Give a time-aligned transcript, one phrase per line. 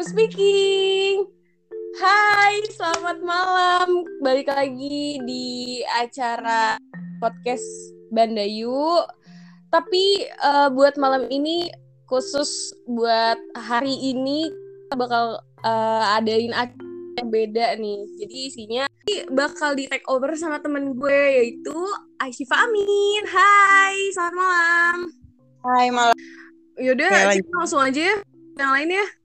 [0.00, 1.28] Who's speaking?
[2.00, 4.08] Hai, selamat malam.
[4.24, 6.80] Balik lagi di acara
[7.20, 7.68] podcast
[8.08, 9.04] Bandayu.
[9.68, 11.68] Tapi uh, buat malam ini
[12.08, 14.48] khusus buat hari ini
[14.88, 15.36] kita bakal
[15.68, 16.80] uh, adain acara
[17.20, 18.00] yang beda nih.
[18.24, 18.88] Jadi isinya
[19.36, 21.76] bakal di take over sama temen gue yaitu
[22.24, 23.28] Aisyfa Amin.
[23.28, 24.96] Hai, selamat malam.
[25.60, 26.16] Hai malam.
[26.80, 28.16] Yaudah, Ya, kita langsung aja ya.
[28.56, 29.19] Yang lain ya.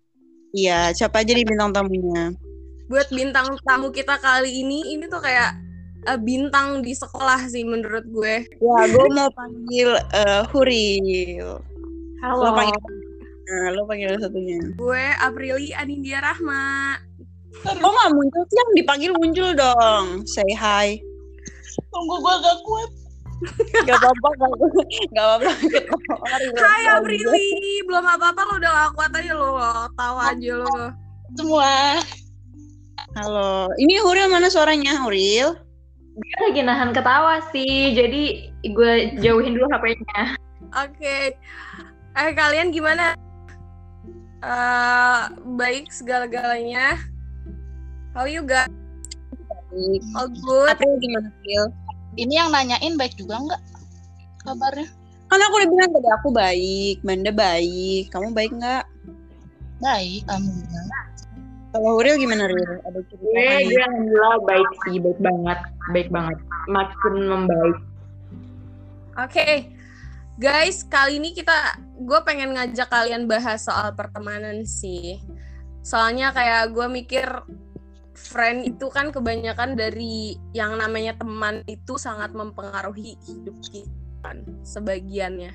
[0.55, 2.31] Iya, siapa aja di bintang tamunya?
[2.85, 5.57] buat bintang tamu kita kali ini ini tuh kayak
[6.05, 8.45] eh, bintang di sekolah sih menurut gue.
[8.61, 11.61] Ya, gue mau panggil eh, Huril.
[12.21, 12.41] Halo.
[12.45, 12.79] Lo panggil,
[13.49, 14.61] nah, lo panggil satunya.
[14.77, 16.97] Gue Aprili Anindya Rahma.
[17.65, 18.57] Kok nggak muncul sih?
[18.61, 20.05] Yang dipanggil muncul dong.
[20.29, 21.01] Say hi.
[21.89, 22.91] Tunggu gue gak kuat.
[23.85, 24.49] Gak apa-apa, gak
[25.13, 25.51] gak apa-apa.
[25.69, 26.57] Ketawa, Huril.
[26.59, 29.51] Hai Aprili, belum apa-apa lo udah gak kuat aja lo,
[29.93, 30.77] tawa aja lo.
[31.37, 32.01] Semua.
[33.15, 34.99] Halo, ini Huril mana suaranya?
[35.05, 35.55] Huril?
[36.15, 40.39] Dia lagi nahan ketawa sih, jadi gue jauhin dulu HP-nya.
[40.75, 41.35] Oke,
[42.15, 43.19] eh kalian gimana?
[44.39, 45.21] Eh
[45.59, 46.99] baik segala-galanya.
[48.15, 48.71] How you guys?
[50.15, 50.71] All good.
[50.71, 51.63] April gimana, April?
[52.15, 53.61] Ini yang nanyain baik juga nggak
[54.47, 54.87] kabarnya?
[55.25, 58.13] Kan aku udah bilang tadi aku baik, Banda baik.
[58.13, 58.85] Kamu baik nggak?
[59.83, 61.03] Baik, alhamdulillah.
[61.75, 62.79] Kalau Huril gimana, Ril?
[62.87, 63.19] Ada cerita?
[63.19, 65.59] Gue, gue alhamdulillah baik sih, baik banget,
[65.91, 66.37] baik banget,
[66.71, 67.77] makin membaik.
[69.19, 69.75] Oke,
[70.39, 75.19] guys, kali ini kita, gue pengen ngajak kalian bahas soal pertemanan sih.
[75.83, 77.27] Soalnya kayak gue mikir,
[78.15, 83.91] friend itu kan kebanyakan dari yang namanya teman itu sangat mempengaruhi hidup kita,
[84.23, 85.51] kan, sebagiannya.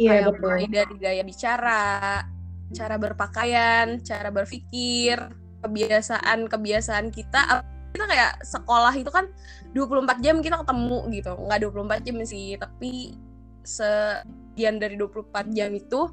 [0.00, 2.24] Iya Kayak mulai dari gaya bicara,
[2.72, 5.20] cara berpakaian, cara berpikir,
[5.60, 7.66] kebiasaan-kebiasaan kita.
[7.92, 9.28] Kita kayak sekolah itu kan
[9.76, 11.32] 24 jam kita ketemu gitu.
[11.36, 13.20] Nggak 24 jam sih, tapi
[13.62, 16.08] sekian dari 24 jam itu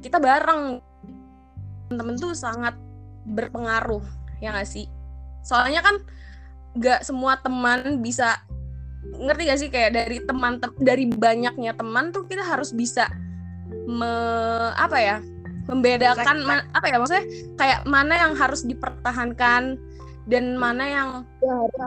[0.00, 0.80] kita bareng.
[1.90, 2.78] Temen tuh sangat
[3.26, 4.02] berpengaruh,
[4.40, 4.86] ya nggak sih?
[5.44, 5.96] Soalnya kan
[6.76, 8.38] nggak semua teman bisa
[9.00, 13.08] ngerti gak sih kayak dari teman tem- dari banyaknya teman tuh kita harus bisa
[13.88, 14.12] me
[14.76, 15.16] apa ya
[15.66, 16.46] membedakan
[16.76, 17.26] apa ya maksudnya
[17.58, 19.80] kayak mana yang harus dipertahankan
[20.28, 21.08] dan mana yang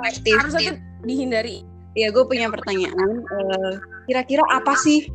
[0.03, 0.35] Aktif.
[0.35, 0.75] harus itu
[1.05, 1.63] dihindari
[1.93, 3.21] Ya, gue punya pertanyaan.
[3.21, 3.73] Eh,
[4.09, 5.07] Kira-kira apa sih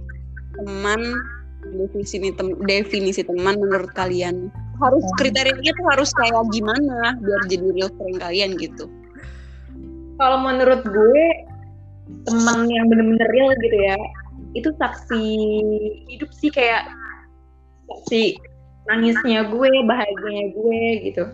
[0.55, 1.03] teman
[1.75, 4.49] definisi tem definisi teman menurut kalian?
[4.79, 8.87] Harus kriterianya tuh harus kayak gimana biar jadi real friend kalian gitu?
[10.19, 11.25] Kalau menurut gue,
[12.27, 13.99] teman yang bener-bener real gitu ya,
[14.55, 15.25] itu saksi
[16.11, 16.91] hidup sih kayak
[17.91, 18.39] saksi
[18.91, 21.25] nangisnya gue, bahagianya gue gitu.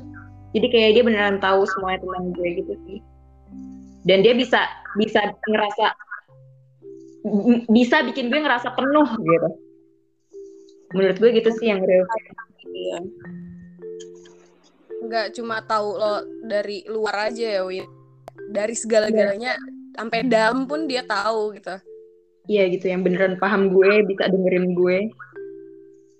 [0.54, 2.98] Jadi kayak dia beneran tahu semuanya tentang gue gitu sih.
[4.04, 4.68] Dan dia bisa
[5.00, 5.96] bisa ngerasa
[7.72, 9.48] bisa bikin gue ngerasa penuh gitu.
[10.94, 12.04] Menurut gue gitu sih yang real.
[12.64, 12.98] Iya.
[15.04, 17.84] nggak cuma tahu lo dari luar aja ya Win
[18.48, 19.52] dari segala-galanya
[19.92, 21.76] sampai dalam pun dia tahu gitu
[22.44, 25.08] Iya gitu, yang beneran paham gue, bisa dengerin gue.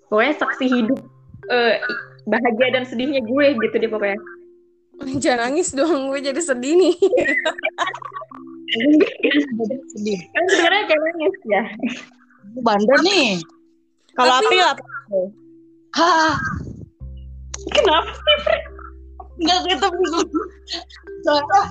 [0.09, 0.97] Pokoknya saksi hidup
[1.53, 1.77] eh,
[2.25, 4.17] bahagia dan sedihnya gue gitu deh pokoknya.
[5.21, 6.95] jangan nangis dong gue jadi sedih nih
[9.93, 10.19] Sedih.
[10.33, 11.63] Kan sebenarnya kayak nangis ya.
[12.57, 13.29] Bandel nih.
[14.17, 14.85] Kalau Tapi- April apa?
[15.95, 16.35] Hah,
[17.71, 18.11] Kenapa?
[19.35, 20.19] nggak ketemu.
[21.23, 21.61] Soalnya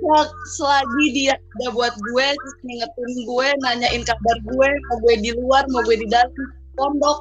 [0.00, 0.18] ya,
[0.56, 5.64] selagi dia udah buat gue, terus ngingetin gue, nanyain kabar gue, mau gue di luar,
[5.70, 6.28] mau gue di dalam
[6.76, 7.20] pondok.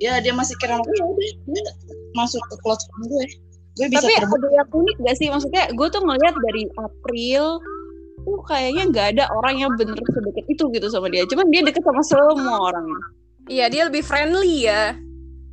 [0.00, 1.62] Ya dia masih kira ya udah, dia
[2.16, 3.24] masuk ke close friend gue.
[3.76, 4.40] Gue bisa Tapi terbuka.
[4.40, 5.28] ada yang unik gak sih?
[5.28, 7.44] Maksudnya gue tuh ngeliat dari April
[8.20, 11.24] tuh kayaknya nggak ada orang yang bener sedekat itu gitu sama dia.
[11.28, 12.84] Cuman dia deket sama semua orang.
[13.48, 14.94] iya dia lebih friendly ya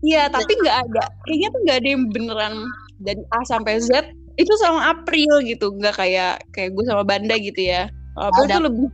[0.05, 1.03] Iya, tapi nggak ada.
[1.25, 2.53] Kayaknya tuh nggak ada yang beneran
[3.01, 7.57] dari A sampai Z itu sama April gitu, nggak kayak kayak gue sama Banda gitu
[7.57, 7.89] ya.
[8.17, 8.53] April Ada.
[8.57, 8.87] tuh lebih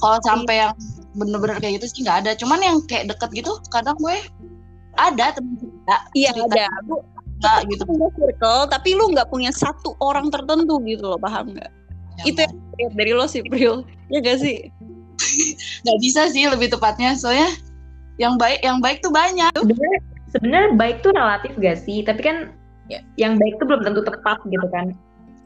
[0.00, 0.72] kalau sampai yang
[1.16, 4.16] bener-bener kayak gitu sih nggak ada cuman yang kayak deket gitu kadang gue
[5.00, 6.68] ada temen cerita iya ada.
[6.84, 7.00] Lu
[7.36, 11.72] cerita gitu punya circle, tapi lu nggak punya satu orang tertentu gitu loh, paham nggak?
[12.24, 12.48] Itu
[12.80, 13.84] yang dari lo sih, April.
[14.08, 14.72] Ya gak sih?
[15.84, 17.52] nggak bisa sih lebih tepatnya soalnya
[18.16, 19.52] yang baik yang baik tuh banyak
[20.36, 22.00] sebenarnya baik tuh relatif gak sih?
[22.02, 22.36] Tapi kan
[22.86, 23.02] Ya.
[23.18, 24.94] yang baik tuh belum tentu tepat gitu kan.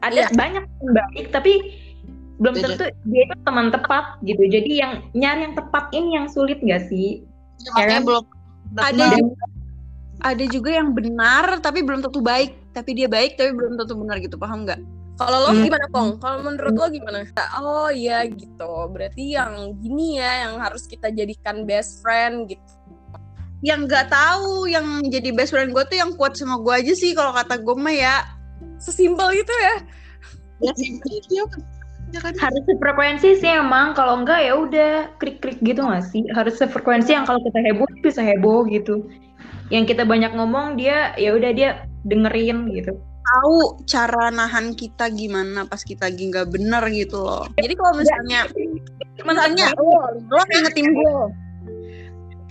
[0.05, 0.37] Ada Iya.
[0.37, 1.53] banyak yang baik tapi
[2.37, 4.41] belum tentu dia itu teman tepat gitu.
[4.45, 7.25] Jadi yang nyari yang tepat ini yang sulit gak sih?
[7.61, 8.05] makanya kan?
[8.09, 8.23] belum
[8.73, 9.45] Ada juga
[10.21, 14.17] ada juga yang benar tapi belum tentu baik tapi dia baik tapi belum tentu benar
[14.21, 14.81] gitu paham nggak
[15.21, 15.61] Kalau lo Hmm.
[15.61, 16.17] gimana, Pong?
[16.17, 17.21] Kalau menurut lo gimana?
[17.61, 18.89] Oh iya gitu.
[18.89, 22.65] Berarti yang gini ya yang harus kita jadikan best friend gitu.
[23.61, 27.13] Yang nggak tahu yang jadi best friend gue tuh yang kuat sama gue aja sih
[27.13, 28.25] kalau kata gue mah ya.
[28.81, 29.75] Sesimpel itu ya.
[30.61, 31.31] Ya simpel itu.
[31.37, 31.61] Ya kan.
[32.11, 32.35] Ya kan?
[32.35, 36.27] harus sefrekuensi sih emang kalau enggak ya udah klik-klik gitu nggak sih?
[36.35, 39.07] Harus sefrekuensi yang kalau kita heboh dia bisa heboh gitu.
[39.71, 42.91] Yang kita banyak ngomong dia ya udah dia dengerin gitu.
[43.21, 47.47] Tahu cara nahan kita gimana pas kita lagi nggak bener gitu loh.
[47.55, 48.39] Jadi kalau misalnya
[49.23, 51.15] misalnya lo lo ngingetin gue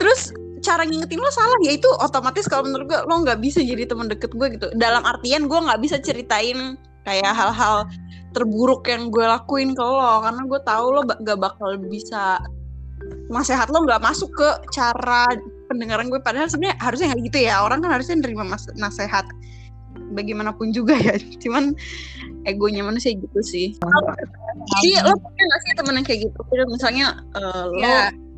[0.01, 3.85] terus cara ngingetin lo salah ya itu otomatis kalau menurut gue lo nggak bisa jadi
[3.89, 4.67] teman deket gue gitu.
[4.77, 7.89] Dalam artian gue nggak bisa ceritain kayak hal-hal
[8.37, 12.39] terburuk yang gue lakuin ke lo karena gue tahu lo gak bakal bisa
[13.33, 15.27] nasihat lo nggak masuk ke cara
[15.73, 18.45] pendengaran gue padahal sebenarnya harusnya nggak gitu ya orang kan harusnya nerima
[18.77, 19.25] nasihat
[20.13, 21.15] bagaimanapun juga ya.
[21.43, 21.75] Cuman
[22.47, 23.79] egonya manusia gitu sih.
[24.77, 26.39] Jadi lo punya gak sih temen yang kayak gitu?
[26.69, 28.30] Misalnya eh, lo Iya.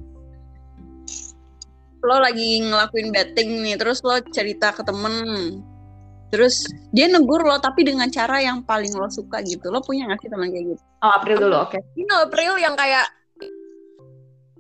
[2.03, 5.15] Lo lagi ngelakuin betting nih terus lo cerita ke temen.
[6.33, 9.69] Terus dia negur lo tapi dengan cara yang paling lo suka gitu.
[9.69, 10.83] Lo punya gak sih teman kayak gitu?
[11.05, 11.79] Oh April dulu oke.
[11.99, 13.07] Ini April yang kayak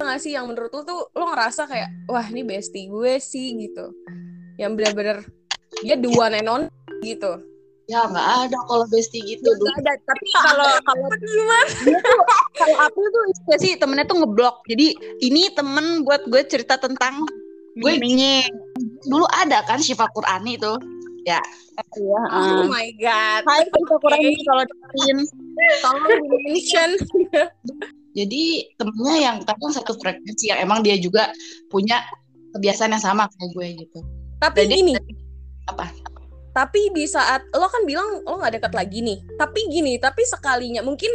[0.03, 3.95] nggak sih yang menurut lo tuh lo ngerasa kayak wah ini bestie gue sih gitu.
[4.59, 5.19] Yang benar-benar
[5.81, 6.63] dia the one and on
[7.03, 7.52] gitu
[7.93, 9.53] Ya nggak ada kalau bestie gitu.
[9.53, 11.07] Gak ada tapi kalau kalau
[12.57, 14.65] kalau aku tuh ya sih temennya tuh ngeblok.
[14.65, 17.21] Jadi ini temen buat gue cerita tentang
[17.73, 18.45] Gue- gue
[19.03, 20.81] Dulu ada kan Syifa Qurani tuh.
[21.23, 21.41] ya.
[21.93, 23.43] Oh my god.
[23.45, 25.19] Hai Syifa Qurani kalau dengerin.
[25.81, 26.91] Tolong mention.
[28.19, 28.43] Jadi
[28.77, 31.33] temennya yang kadang satu frekuensi yang emang dia juga
[31.69, 32.01] punya
[32.53, 33.99] kebiasaan yang sama kayak gue gitu.
[34.37, 34.93] tapi Jadi- gini.
[35.65, 35.89] Apa?
[36.53, 39.19] Tapi di saat lo kan bilang lo nggak dekat lagi nih.
[39.37, 41.13] Tapi gini tapi sekalinya mungkin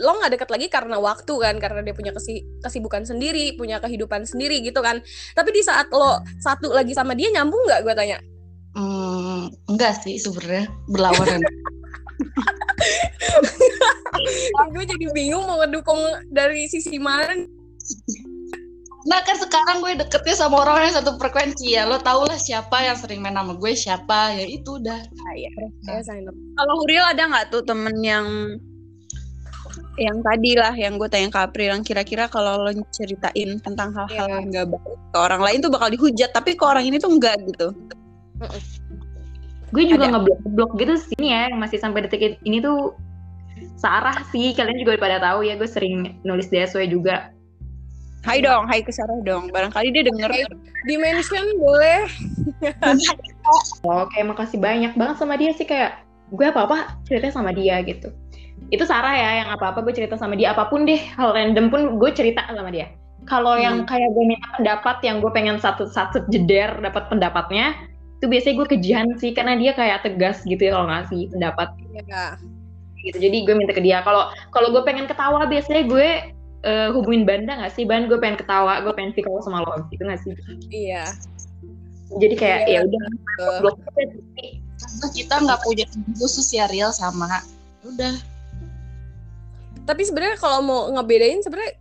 [0.00, 4.24] lo nggak dekat lagi karena waktu kan karena dia punya kesi- kesibukan sendiri punya kehidupan
[4.24, 5.02] sendiri gitu kan.
[5.36, 8.18] Tapi di saat lo satu lagi sama dia nyambung nggak gue tanya?
[8.72, 11.42] Hmm, enggak sih sebenarnya berlawanan.
[14.74, 15.98] gue jadi bingung mau ngedukung
[16.30, 17.34] dari sisi mana
[19.08, 21.88] nah kan sekarang gue deketnya sama orang yang satu frekuensi ya.
[21.88, 25.00] Lo tau lah siapa yang sering main sama gue siapa ya itu udah.
[25.88, 28.26] saya sign up kalau Huril ada nggak tuh temen yang
[30.00, 34.26] yang tadi lah yang gue tanya ke April yang kira-kira kalau lo ceritain tentang hal-hal
[34.26, 34.36] Iya.
[34.40, 37.36] yang gak baik ke orang lain tuh bakal dihujat tapi ke orang ini tuh enggak
[37.44, 37.68] gitu
[39.70, 40.12] gue juga Ada.
[40.18, 42.96] ngeblok blok gitu sih ini ya yang masih sampai detik ini tuh
[43.76, 47.30] Sarah sih kalian juga pada tahu ya gue sering nulis di SW juga
[48.20, 49.48] Hai dong, hai ke Sarah dong.
[49.48, 50.28] Barangkali dia denger.
[50.80, 52.08] di mention boleh
[53.84, 58.12] Oke, makasih banyak banget sama dia sih kayak gue apa-apa ceritanya sama dia gitu.
[58.72, 61.80] Itu Sarah ya yang apa-apa gue cerita sama dia apa pun deh hal random pun
[62.00, 62.88] gue cerita sama dia.
[63.28, 67.76] Kalau yang kayak gue minta pendapat yang gue pengen satu satu jeder dapat pendapatnya
[68.20, 72.36] itu biasanya gue kejian sih karena dia kayak tegas gitu ya kalau ngasih pendapat ya
[73.00, 73.16] gitu.
[73.16, 76.08] Jadi gue minta ke dia kalau kalau gue pengen ketawa biasanya gue
[76.64, 77.84] eh, hubungin Banda nggak sih?
[77.88, 80.32] Ban gue pengen ketawa gue pengen video sama lo gitu nggak sih?
[80.68, 81.04] Iya.
[82.18, 83.02] Jadi kayak Iya, ya udah
[83.62, 83.76] blok
[85.14, 85.86] kita nggak punya
[86.18, 87.28] khusus ya real sama.
[87.86, 88.16] Udah.
[89.88, 91.74] tapi sebenarnya kalau mau ngebedain sebenarnya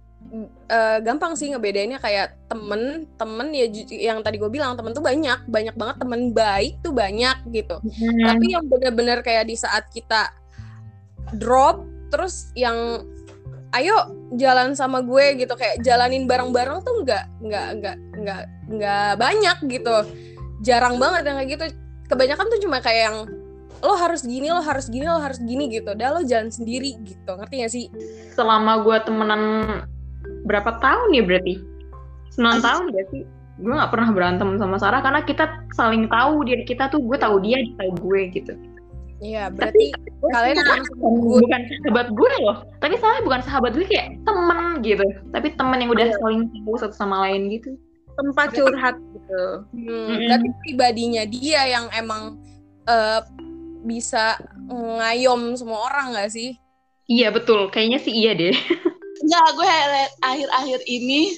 [0.69, 2.01] eh, gampang sih ngebedainnya.
[2.01, 5.45] Kayak temen temen ya yang tadi gue bilang temen tuh banyak.
[5.45, 7.77] Banyak banget temen baik tuh banyak gitu.
[8.25, 10.33] Tapi yang benar-benar kayak di saat kita
[11.38, 13.05] drop terus yang
[13.77, 13.95] ayo
[14.38, 15.53] jalan sama gue gitu.
[15.53, 19.95] Kayak jalanin bareng-bareng tuh nggak nggak nggak nggak nggak banyak gitu.
[20.65, 21.65] Jarang banget yang kayak gitu.
[22.09, 23.17] Kebanyakan tuh cuma kayak yang
[23.79, 25.93] lo harus gini lo harus gini lo harus gini gitu.
[25.93, 27.31] Dah lo jalan sendiri gitu.
[27.31, 27.85] Ngerti gak sih?
[28.35, 29.41] Selama gue temenan
[30.43, 31.55] berapa tahun ya berarti?
[32.35, 33.23] 9 tahun ya sih
[33.59, 37.03] gue nggak pernah berantem sama Sarah karena kita saling tahu diri kita tuh.
[37.03, 38.55] Gue tahu dia dia tahu gue gitu
[39.19, 39.91] Iya berarti
[40.31, 41.43] kalian sama-sama good.
[41.43, 42.57] bukan sahabat gue loh.
[42.79, 45.05] Tapi Sarah bukan sahabat gue kayak temen gitu.
[45.35, 47.75] Tapi temen yang udah saling tahu satu sama lain gitu.
[48.15, 49.43] Tempat curhat gitu.
[49.75, 50.27] Hmm, Mm-mm.
[50.27, 52.39] berarti pribadinya dia yang emang
[52.88, 53.21] eh,
[53.83, 54.39] bisa
[54.71, 56.55] ngayom semua orang gak sih?
[57.09, 57.67] iya betul.
[57.73, 58.55] Kayaknya sih iya deh.
[59.19, 59.67] Enggak, gue
[60.23, 61.35] akhir-akhir ini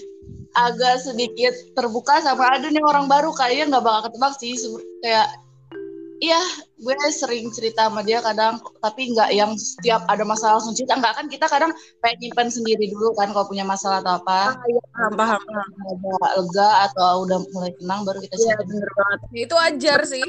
[0.54, 3.34] agak sedikit terbuka sama ada nih orang baru.
[3.34, 4.54] Kayaknya nggak bakal ketebak sih.
[5.02, 5.34] Kayak
[6.22, 6.42] iya
[6.78, 11.14] gue sering cerita sama dia kadang tapi nggak yang setiap ada masalah langsung cerita nggak
[11.18, 14.54] kan kita kadang pengen nyimpen sendiri dulu kan kalau punya masalah atau apa
[15.18, 15.42] paham paham
[15.98, 19.20] udah lega atau udah mulai tenang baru kita Iya cerita bener banget.
[19.34, 20.26] itu wajar sih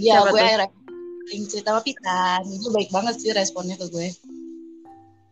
[0.00, 0.72] Iya, gue akhirnya
[1.28, 2.42] sering cerita sama Pitan.
[2.48, 4.08] Itu baik banget sih responnya ke gue.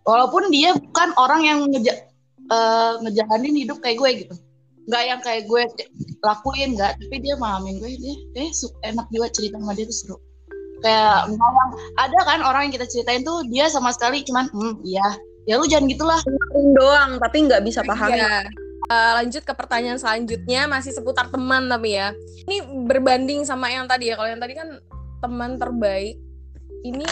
[0.04, 1.94] Walaupun dia bukan orang yang ngeja
[2.50, 4.34] eh, ngejalanin hidup kayak gue gitu.
[4.90, 5.62] Nggak yang kayak gue
[6.26, 6.92] lakuin, nggak.
[6.98, 8.50] Tapi dia mahamin gue, dia eh
[8.90, 10.16] enak juga cerita sama dia tuh seru.
[10.82, 11.64] Kayak misalnya,
[12.00, 15.08] ada kan orang yang kita ceritain tuh dia sama sekali cuman, hmm, iya.
[15.46, 16.20] Ya lu jangan gitulah.
[16.74, 18.10] doang tapi nggak bisa paham.
[18.10, 18.50] Iya.
[18.90, 22.10] Eh, lanjut ke pertanyaan selanjutnya masih seputar teman tapi ya.
[22.50, 24.18] Ini berbanding sama yang tadi ya.
[24.18, 24.82] Kalau yang tadi kan
[25.22, 26.18] teman terbaik.
[26.82, 27.06] Ini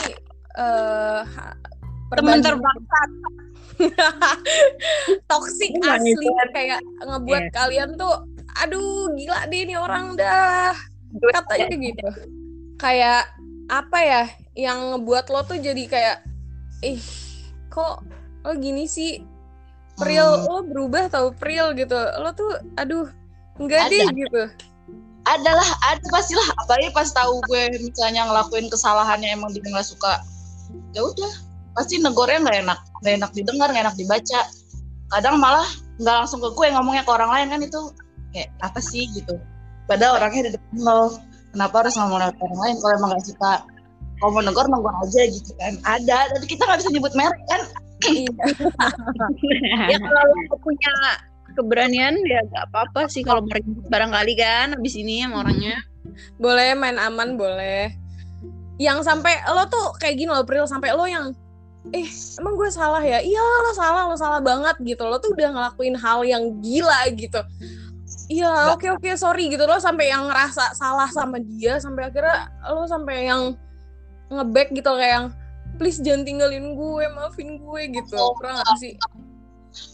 [1.29, 1.59] ha-
[2.11, 2.41] Teman
[5.31, 5.45] Oh
[5.79, 6.27] my asli.
[6.27, 6.51] God.
[6.51, 7.53] kayak ngebuat Iya.
[7.55, 8.15] kalian tuh
[8.59, 10.75] aduh gila deh ini orang dah.
[11.15, 12.09] Katanya gitu.
[12.77, 13.31] Kayak
[13.69, 14.23] apa ya
[14.57, 16.17] yang ngebuat lo tuh jadi kayak
[16.81, 16.99] ih
[17.69, 18.03] kok
[18.43, 19.23] lo gini sih?
[19.95, 20.47] Pril Hmm.
[20.47, 21.95] lo berubah tau Pril gitu.
[22.19, 23.07] Lo tuh aduh
[23.59, 24.43] enggak deh gitu.
[25.23, 30.25] Adalah ada pastilah apalagi pas tahu gue misalnya ngelakuin kesalahannya emang dia nggak suka
[30.95, 31.33] ya udah
[31.79, 34.41] pasti negornya nggak enak nggak enak didengar nggak enak dibaca.
[35.15, 35.69] Kadang malah
[36.03, 37.81] nggak langsung ke gue ngomongnya ke orang lain kan itu
[38.35, 39.07] kayak apa sih?
[39.15, 39.39] gitu.
[39.87, 41.17] Padahal orangnya di depan lo
[41.55, 42.77] kenapa harus ngomong lewat orang lain?
[42.83, 43.53] Kalau emang nggak suka
[44.19, 45.79] kalau mau negor negor aja gitu kan.
[45.87, 46.35] Ada.
[46.35, 47.63] Tapi kita nggak bisa nyebut merek kan?
[48.11, 48.33] Iya.
[49.91, 50.95] Ya kalau lo punya
[51.55, 53.43] keberanian ya nggak apa-apa sih kalau
[53.91, 55.79] barangkali kan abis ini sama orangnya.
[56.43, 57.95] boleh main aman boleh.
[58.79, 60.67] Yang sampai lo tuh kayak gini loh Pril.
[60.67, 61.31] Sampai lo yang
[61.93, 62.09] eh
[62.41, 63.19] emang gue salah ya?
[63.23, 65.03] Iya lo salah lo salah banget gitu.
[65.07, 67.41] Lo tuh udah ngelakuin hal yang gila gitu.
[68.29, 69.65] Iya oke oke sorry gitu.
[69.65, 73.57] Lo sampai yang ngerasa salah sama dia sampai akhirnya lo sampai yang
[74.29, 75.27] ngeback gitu kayak yang
[75.81, 78.17] please jangan tinggalin gue maafin gue gitu.
[78.19, 78.37] Oh.
[78.37, 78.95] pernah gak sih?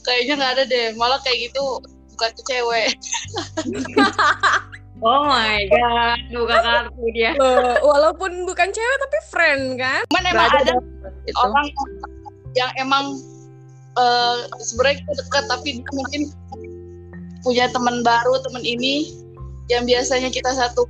[0.06, 0.86] kayaknya nggak ada deh.
[0.98, 1.82] Malah kayak gitu
[2.14, 2.88] bukan ke cewek
[5.04, 7.36] Oh my god, buka kartu dia.
[7.40, 10.74] Loh, walaupun bukan cewek tapi friend kan cuman emang ada
[11.28, 11.36] Itu.
[11.44, 11.68] orang
[12.56, 13.20] yang emang
[14.00, 16.22] eh, sebenarnya kita dekat tapi dia mungkin
[17.44, 19.12] punya teman baru teman ini
[19.68, 20.88] yang biasanya kita satu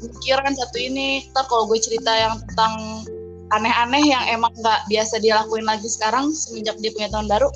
[0.00, 3.04] pikiran satu ini ntar kalau gue cerita yang tentang
[3.52, 7.48] aneh-aneh yang emang nggak biasa dia lakuin lagi sekarang semenjak dia punya teman baru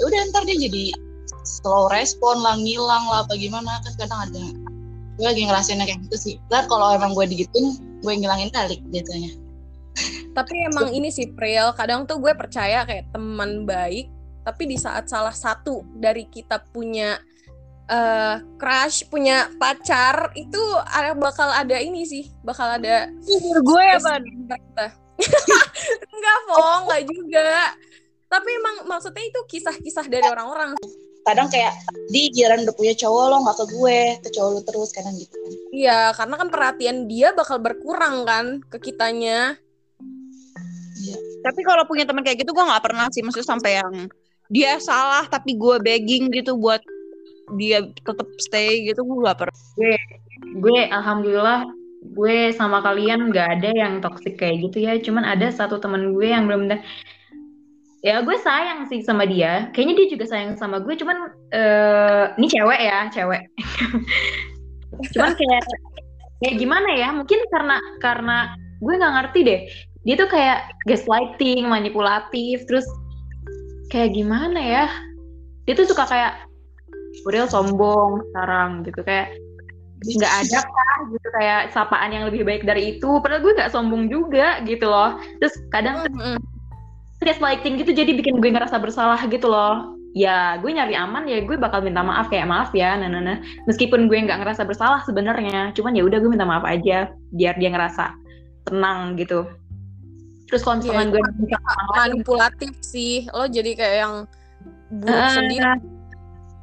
[0.00, 0.92] ya udah ntar dia jadi
[1.44, 4.44] slow respon lah ngilang lah apa gimana kan kadang ada
[5.14, 9.32] gue lagi ngerasain kayak gitu sih ntar kalau emang gue digituin gue ngilangin balik biasanya
[10.34, 14.10] Tapi emang ini sih Pril, kadang tuh gue percaya kayak teman baik,
[14.42, 17.22] tapi di saat salah satu dari kita punya
[17.86, 20.58] eh crush, punya pacar, itu
[20.90, 23.06] ada bakal ada ini sih, bakal ada
[23.62, 24.22] gue ya ban.
[26.14, 27.78] enggak, Fong, enggak juga.
[28.26, 30.74] Tapi emang maksudnya itu kisah-kisah dari orang-orang.
[31.24, 31.72] Kadang kayak
[32.12, 35.34] di giliran udah punya cowok lo nggak ke gue ke cowok lo terus kadang gitu
[35.34, 39.58] kan Iya, karena kan perhatian dia bakal berkurang kan ke kitanya.
[41.42, 44.06] Tapi kalau punya teman kayak gitu gue nggak pernah sih maksudnya sampai yang
[44.48, 46.78] dia salah tapi gue begging gitu buat
[47.58, 49.58] dia tetap stay gitu gue nggak pernah.
[50.62, 51.66] Gue alhamdulillah
[52.04, 54.94] gue sama kalian nggak ada yang toxic kayak gitu ya.
[55.02, 56.86] Cuman ada satu teman gue yang benar-benar
[58.04, 59.72] ya gue sayang sih sama dia.
[59.72, 60.92] Kayaknya dia juga sayang sama gue.
[60.92, 63.48] Cuman eh ini cewek ya, cewek.
[65.16, 65.64] cuman kayak
[66.44, 67.08] kayak gimana ya?
[67.16, 68.36] Mungkin karena karena
[68.84, 69.60] gue nggak ngerti deh.
[70.04, 72.84] Dia tuh kayak gaslighting, manipulatif, terus
[73.88, 74.84] kayak gimana ya?
[75.64, 76.44] Dia tuh suka kayak
[77.24, 79.32] Uriel sombong sekarang gitu kayak
[80.04, 84.12] nggak ada kah gitu kayak sapaan yang lebih baik dari itu padahal gue nggak sombong
[84.12, 86.36] juga gitu loh terus kadang Mm-mm.
[87.24, 91.58] Gaslighting gitu jadi bikin gue ngerasa bersalah gitu loh ya gue nyari aman ya gue
[91.58, 93.42] bakal minta maaf kayak maaf ya nah nah, nah.
[93.66, 97.74] meskipun gue nggak ngerasa bersalah sebenarnya cuman ya udah gue minta maaf aja biar dia
[97.74, 98.14] ngerasa
[98.70, 99.42] tenang gitu
[100.46, 103.26] terus kalau Iya, gue minta maaf manipulatif sih.
[103.34, 104.14] Lo jadi kayak yang
[105.02, 105.72] buruk Ah, sendiri.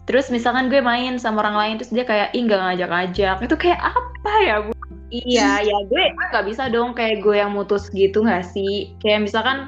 [0.08, 3.80] Terus misalkan gue main sama orang lain terus dia kayak ih nggak ngajak-ngajak itu kayak
[3.84, 4.72] apa ya bu?
[5.12, 8.96] Iya ya gue gue nggak bisa dong kayak gue yang mutus gitu nggak sih?
[9.04, 9.68] Kayak misalkan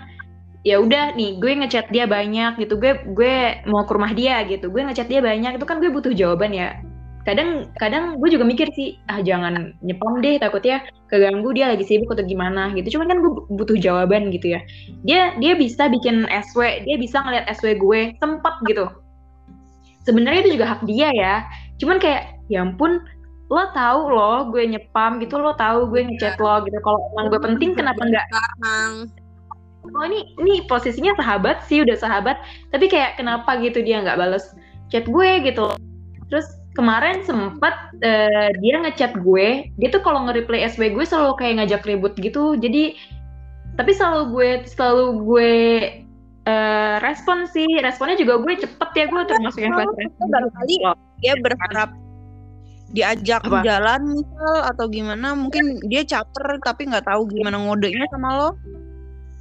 [0.63, 4.71] ya udah nih gue ngechat dia banyak gitu gue gue mau ke rumah dia gitu
[4.71, 6.79] gue ngechat dia banyak itu kan gue butuh jawaban ya.
[7.23, 12.11] Kadang kadang gue juga mikir sih ah jangan nyepam deh takutnya keganggu dia lagi sibuk
[12.15, 12.99] atau gimana gitu.
[12.99, 14.59] Cuman kan gue butuh jawaban gitu ya.
[15.03, 18.87] Dia dia bisa bikin SW dia bisa ngeliat SW gue sempat gitu.
[20.03, 21.35] Sebenarnya itu juga hak dia ya.
[21.79, 23.03] Cuman kayak ya ampun
[23.51, 26.75] lo tahu lo gue nyepam gitu lo tahu gue ngechat lo gitu.
[26.83, 29.22] Kalau emang gue penting kenapa nggak sekarang
[29.83, 32.39] oh ini ini posisinya sahabat sih udah sahabat.
[32.71, 34.55] Tapi kayak kenapa gitu dia nggak bales
[34.89, 35.75] chat gue gitu?
[36.31, 39.69] Terus kemarin sempet eh, dia ngechat gue.
[39.77, 42.55] Dia tuh kalau nge-reply SW gue selalu kayak ngajak ribut gitu.
[42.55, 42.95] Jadi
[43.73, 45.53] tapi selalu gue selalu gue
[46.47, 47.67] eh, respon sih.
[47.83, 50.75] Responnya juga gue cepet ya gue termasuk yang fast respon barangkali
[51.23, 51.89] dia berharap
[52.93, 53.65] diajak Apa?
[53.65, 58.49] jalan misal atau gimana mungkin dia caper tapi nggak tahu gimana ngodenya sama lo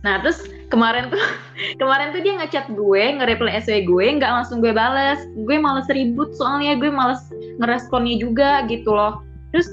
[0.02, 1.22] Nah terus kemarin tuh
[1.80, 5.22] kemarin tuh dia ngechat gue, nge-reply SW gue, nggak langsung gue bales.
[5.46, 7.22] Gue males ribut soalnya gue males
[7.62, 9.22] ngeresponnya juga gitu loh.
[9.54, 9.68] Terus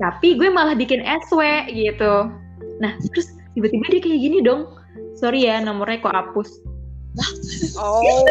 [0.00, 2.32] tapi gue malah bikin SW gitu.
[2.80, 4.68] Nah terus tiba-tiba dia kayak gini dong.
[5.16, 6.48] Sorry ya nomornya kok hapus.
[7.76, 8.24] oh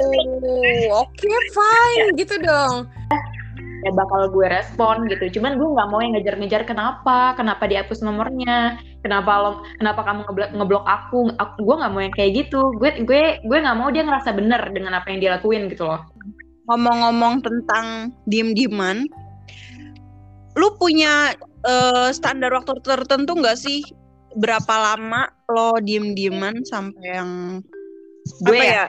[0.90, 2.90] oke fine gitu dong
[3.82, 5.40] Ya bakal gue respon gitu.
[5.40, 10.50] Cuman gue nggak mau yang ngejar-ngejar kenapa, kenapa dihapus nomornya, kenapa lo, kenapa kamu ngeblok,
[10.54, 11.20] ngeblok aku.
[11.38, 12.62] aku gue nggak mau yang kayak gitu.
[12.78, 16.02] Gue gue gue nggak mau dia ngerasa bener dengan apa yang dia lakuin gitu loh.
[16.70, 19.04] ngomong-ngomong tentang diem-dieman
[20.56, 21.36] lu punya
[21.68, 23.84] eh, standar waktu tertentu nggak sih
[24.36, 27.32] berapa lama lo diem-dieman sampai yang
[28.46, 28.72] Gue apa ya?
[28.72, 28.86] ya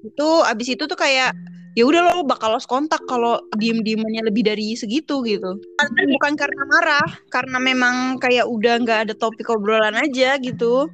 [0.00, 1.36] itu abis itu tuh kayak
[1.78, 6.32] ya udah lo bakal lost kontak kalau diem diemannya lebih dari segitu gitu Kan bukan
[6.34, 10.90] karena marah karena memang kayak udah nggak ada topik obrolan aja gitu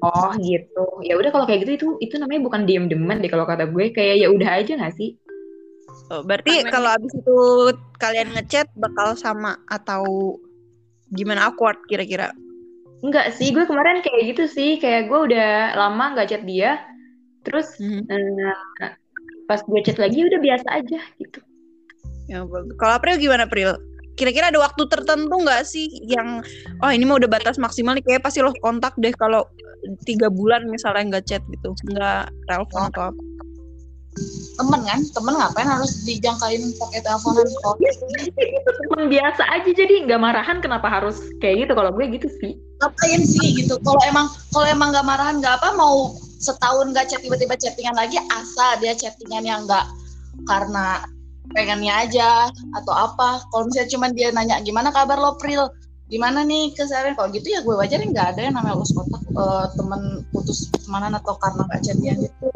[0.00, 0.84] Oh gitu.
[1.04, 3.92] Ya udah kalau kayak gitu itu itu namanya bukan diem demen deh kalau kata gue
[3.92, 5.20] kayak ya udah aja gak sih?
[6.08, 7.38] Oh, berarti kalau abis itu
[8.00, 10.34] kalian ngechat bakal sama atau
[11.12, 12.32] gimana awkward kira-kira
[13.00, 14.76] Enggak sih, gue kemarin kayak gitu sih.
[14.76, 16.80] Kayak gue udah lama gak chat dia.
[17.44, 18.08] Terus Mhm.
[18.08, 18.92] eh,
[19.50, 21.38] pas gue chat lagi udah biasa aja gitu.
[22.30, 22.78] Ya, bagus.
[22.78, 23.74] kalau April gimana April?
[24.14, 26.38] Kira-kira ada waktu tertentu nggak sih yang
[26.78, 29.42] oh ini mah udah batas maksimal nih kayak pasti lo kontak deh kalau
[30.06, 33.22] tiga bulan misalnya nggak chat gitu nggak telepon atau apa?
[34.58, 37.46] temen kan temen ngapain harus dijangkain pakai teleponan
[38.90, 42.52] temen biasa aja jadi nggak marahan kenapa harus kayak gitu kalau gue gitu sih.
[42.82, 47.20] ngapain sih gitu kalau emang kalau emang nggak marahan nggak apa mau setahun nggak chat
[47.20, 49.84] tiba-tiba chattingan lagi asal dia chattingan yang nggak
[50.48, 51.04] karena
[51.52, 52.48] pengennya aja
[52.80, 53.44] atau apa.
[53.52, 55.68] Kalau misalnya cuman dia nanya gimana kabar lo Pril?
[56.10, 57.14] Gimana nih keseharian?
[57.14, 61.14] Kalau gitu ya gue wajarin nggak ada yang namanya lost kontak eh, temen putus pertemanan
[61.20, 62.48] atau karena nggak chattingan gitu.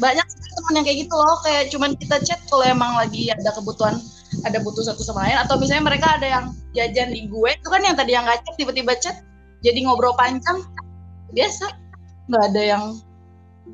[0.00, 4.00] Banyak temen yang kayak gitu loh kayak cuman kita chat kalau emang lagi ada kebutuhan
[4.46, 7.82] ada butuh satu sama lain atau misalnya mereka ada yang jajan di gue itu kan
[7.82, 9.16] yang tadi yang nggak chat tiba-tiba chat
[9.60, 10.64] jadi ngobrol panjang
[11.36, 11.68] biasa.
[12.30, 12.82] Nggak ada yang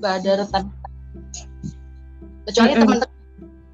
[0.01, 0.65] nggak ada rentan
[2.47, 2.83] kecuali Mm-mm.
[2.85, 3.15] teman-teman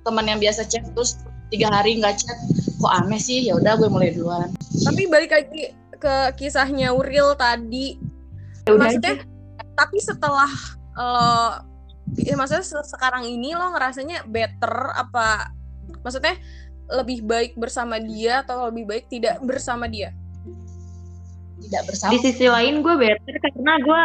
[0.02, 1.22] teman yang biasa chat terus
[1.54, 2.38] tiga hari nggak chat
[2.82, 3.46] kok aneh sih?
[3.46, 4.50] Ya udah gue mulai duluan.
[4.82, 8.00] Tapi balik lagi ke kisahnya Uril tadi.
[8.66, 9.74] Ya udah maksudnya aja.
[9.78, 10.50] tapi setelah
[10.98, 11.62] lo
[12.18, 15.48] ya maksudnya se- sekarang ini lo ngerasanya better apa
[16.04, 16.36] maksudnya
[16.92, 20.10] lebih baik bersama dia atau lebih baik tidak bersama dia?
[21.62, 22.10] Tidak bersama.
[22.12, 24.02] Di sisi lain gue better karena gue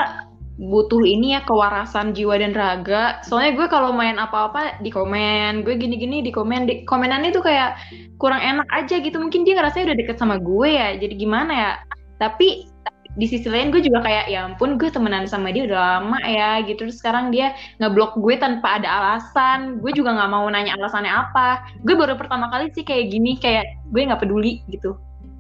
[0.58, 3.22] butuh ini ya kewarasan jiwa dan raga.
[3.22, 7.78] Soalnya gue kalau main apa-apa di komen, gue gini-gini di komen, di komenannya tuh kayak
[8.17, 9.22] kurang enak aja gitu.
[9.22, 11.72] Mungkin dia ngerasanya udah deket sama gue ya, jadi gimana ya?
[12.17, 12.65] Tapi
[13.17, 16.62] di sisi lain gue juga kayak ya ampun gue temenan sama dia udah lama ya
[16.62, 21.10] gitu terus sekarang dia ngeblok gue tanpa ada alasan gue juga nggak mau nanya alasannya
[21.10, 24.93] apa gue baru pertama kali sih kayak gini kayak gue nggak peduli gitu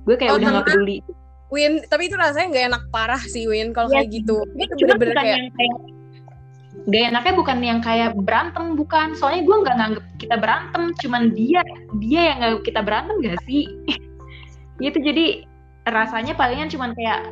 [0.09, 1.05] gue kayak Oh, udah nggak peduli
[1.47, 4.37] Win tapi itu rasanya nggak enak parah sih Win kalau Iya kayak gitu.
[4.59, 5.77] itu juga bener-bener bukan kayak yang kayak
[6.87, 9.07] gak enaknya bukan yang kayak berantem bukan.
[9.15, 11.61] Soalnya gue nggak nganggep kita berantem cuman dia
[11.99, 13.63] dia yang nganggep kita berantem gak sih?
[14.83, 15.25] Gitu jadi
[15.87, 17.31] rasanya palingan cuman kayak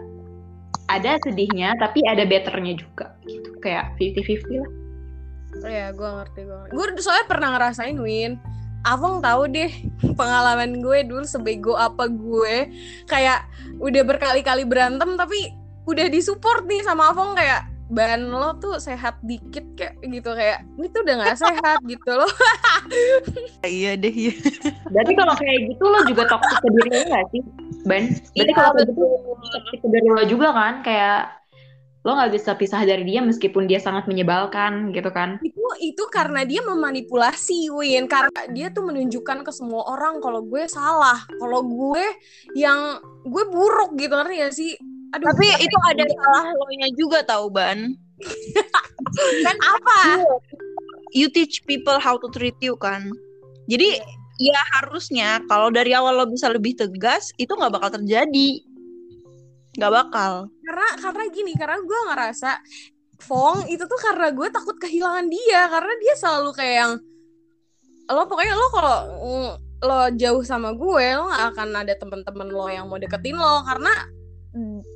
[0.90, 3.52] ada sedihnya tapi ada betternya juga gitu.
[3.60, 4.72] Kayak 50-50 lah.
[5.66, 8.40] Ya gue ngerti gue gue soalnya pernah ngerasain Win
[8.86, 9.72] Avong tahu deh
[10.14, 12.70] pengalaman gue dulu sebego apa gue
[13.10, 13.50] kayak
[13.82, 15.52] udah berkali-kali berantem tapi
[15.90, 20.90] udah disupport nih sama Avong kayak ban lo tuh sehat dikit kayak gitu kayak ini
[20.90, 22.30] tuh udah nggak sehat gitu loh
[23.66, 24.34] Iya deh iya.
[24.90, 27.42] berarti kalau kayak gitu lo juga toxic ke diri lo gak sih
[27.86, 28.04] Ban?
[28.10, 29.04] berarti Iya, kalau kayak gitu
[29.54, 31.45] toxic ke diri lo juga kan kayak
[32.06, 35.42] lo nggak bisa pisah dari dia meskipun dia sangat menyebalkan gitu kan?
[35.42, 38.06] Itu itu karena dia memanipulasi Win.
[38.06, 41.26] Karena dia tuh menunjukkan ke semua orang kalau gue salah.
[41.42, 42.06] Kalau gue
[42.54, 44.14] yang gue buruk gitu.
[44.14, 44.72] Ngerti gak sih?
[45.18, 45.34] Aduh.
[45.34, 47.98] Tapi itu ada salah lo nya juga tau ban.
[49.50, 50.22] kan apa?
[51.18, 53.10] You teach people how to treat you kan.
[53.66, 53.98] Jadi
[54.38, 58.62] ya harusnya kalau dari awal lo bisa lebih tegas itu nggak bakal terjadi
[59.76, 60.32] nggak bakal.
[60.64, 62.52] Karena karena gini karena gue ngerasa
[63.16, 66.94] Fong itu tuh karena gue takut kehilangan dia karena dia selalu kayak yang
[68.12, 69.52] lo pokoknya lo kalau mm,
[69.88, 73.94] lo jauh sama gue lo nggak akan ada teman-teman lo yang mau deketin lo karena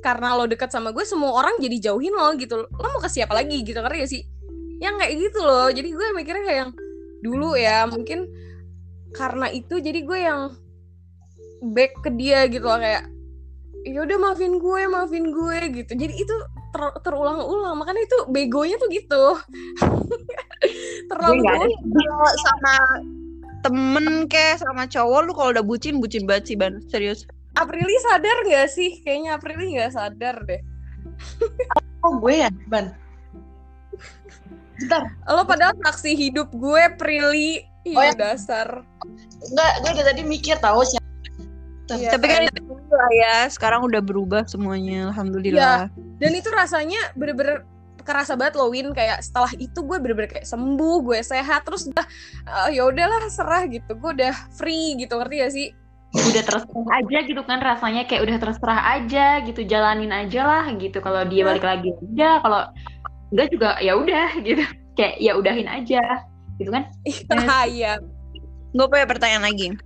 [0.00, 2.64] karena lo deket sama gue semua orang jadi jauhin lo gitu.
[2.64, 4.24] Lo mau ke siapa lagi gitu karena ya sih?
[4.80, 6.72] Yang kayak gitu loh jadi gue mikirnya kayak yang
[7.20, 8.24] dulu ya mungkin
[9.12, 10.40] karena itu jadi gue yang
[11.60, 13.04] back ke dia gitu loh kayak
[13.84, 15.92] ya udah maafin gue maafin gue gitu.
[15.96, 16.34] Jadi itu
[16.72, 17.80] ter- terulang-ulang.
[17.80, 19.24] Makanya itu begonya tuh gitu.
[21.10, 22.74] Terlalu kalau sama
[23.64, 25.20] temen kayak sama cowok.
[25.26, 26.80] Lu kalau udah bucin bucin banget sih ban.
[26.92, 27.24] Serius.
[27.58, 29.02] Aprili sadar gak sih?
[29.02, 30.60] Kayaknya Aprili nggak sadar deh.
[32.00, 32.96] Oh gue ya, Ban.
[34.80, 38.36] Bentar, lo padahal saksi hidup gue Prilly Oh, Iya ya.
[38.36, 38.68] dasar.
[39.40, 40.99] Enggak, gue dari tadi mikir tahu sih.
[41.96, 45.88] Iya, tapi kan kayak- itu dulu lah ya sekarang udah berubah semuanya alhamdulillah.
[46.16, 47.64] dan itu rasanya bener-bener
[48.00, 48.90] kerasa banget loh Win.
[48.90, 52.06] Kayak setelah itu gue bener-bener kayak sembuh gue sehat terus udah
[52.44, 53.92] "Ah, ya udahlah serah gitu.
[53.94, 55.68] Gue udah free gitu ngerti gak sih?
[56.10, 60.98] Udah terserah aja gitu kan rasanya kayak udah terserah aja gitu jalanin aja lah gitu.
[60.98, 62.62] Kalau dia balik lagi aja kalau
[63.30, 64.64] enggak juga ya udah gitu.
[64.92, 66.02] Kayak ya udahin aja
[66.56, 66.88] gitu kan.
[67.70, 68.00] Iya.
[68.70, 69.76] Gue punya pertanyaan lagi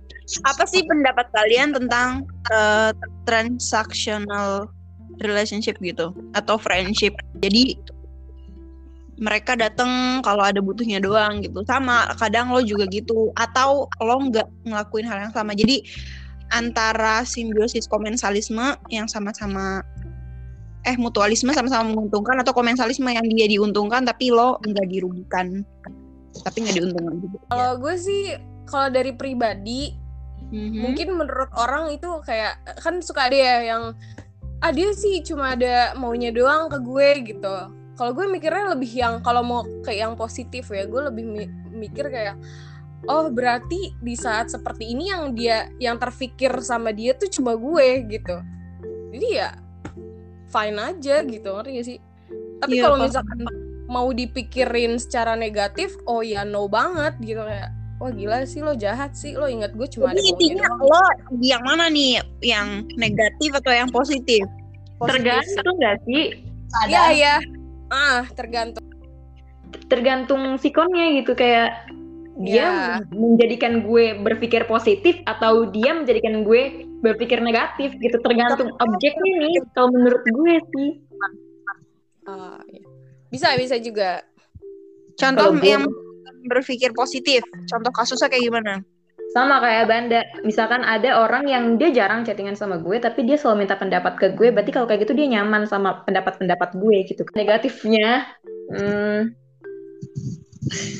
[0.41, 2.91] apa sih pendapat kalian tentang eh,
[3.29, 4.69] transactional
[5.21, 6.11] relationship gitu?
[6.33, 7.13] Atau friendship?
[7.39, 7.77] Jadi
[9.15, 11.63] mereka datang kalau ada butuhnya doang gitu.
[11.63, 13.31] Sama kadang lo juga gitu.
[13.37, 15.55] Atau lo nggak ngelakuin hal yang sama.
[15.55, 15.85] Jadi
[16.53, 19.81] antara simbiosis komensalisme yang sama-sama
[20.85, 25.65] eh mutualisme sama-sama menguntungkan atau komensalisme yang dia diuntungkan tapi lo nggak dirugikan.
[26.43, 27.37] Tapi nggak diuntungkan juga.
[27.49, 28.23] Kalau gue sih
[28.69, 30.04] kalau dari pribadi
[30.53, 30.77] Mhm.
[30.77, 33.83] mungkin menurut orang itu kayak kan suka ada ya yang
[34.61, 37.55] ah dia sih cuma ada maunya doang ke gue gitu.
[37.95, 42.11] Kalau gue mikirnya lebih yang kalau mau ke yang positif ya gue lebih mi- mikir
[42.11, 42.35] kayak
[43.07, 47.87] oh berarti di saat seperti ini yang dia yang terfikir sama dia tuh cuma gue
[48.09, 48.37] gitu.
[49.15, 49.55] Jadi ya
[50.51, 51.97] fine aja gitu ngerti gak sih?
[52.63, 53.39] Tapi Iya, kalau misalkan
[53.85, 59.15] mau dipikirin secara negatif oh ya no banget gitu kayak wah gila sih lo jahat
[59.15, 61.03] sih lo ingat gue cuma ada Jadi maunya intinya lo
[61.39, 62.19] yang mana nih?
[62.43, 64.43] Yang negatif atau yang positif?
[64.95, 66.39] tergantung nggak sih
[66.83, 66.87] Ada.
[66.89, 67.35] Iya iya.
[67.91, 68.83] Ah tergantung.
[69.91, 71.85] tergantung sikonnya gitu kayak
[72.39, 72.99] dia Ya.
[73.15, 79.91] menjadikan gue berpikir positif atau dia menjadikan gue berpikir negatif gitu tergantung objeknya nih kalau
[79.91, 80.89] menurut gue sih
[82.71, 82.83] iya.
[83.29, 84.23] Bisa bisa juga.
[85.19, 85.83] Contoh yang
[86.45, 87.41] berpikir positif.
[87.69, 88.73] Contoh kasusnya kayak gimana?
[89.35, 93.67] sama kayak Banda misalkan ada orang yang dia jarang chattingan sama gue tapi dia selalu
[93.67, 98.31] minta pendapat ke gue berarti kalau kayak gitu dia nyaman sama pendapat-pendapat gue gitu negatifnya
[98.71, 99.35] hmm,